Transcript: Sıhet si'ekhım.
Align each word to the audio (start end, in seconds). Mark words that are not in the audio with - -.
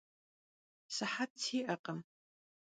Sıhet 0.95 1.31
si'ekhım. 1.41 1.99